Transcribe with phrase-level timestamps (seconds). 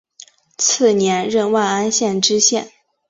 [0.57, 2.71] 次年任万安县知县。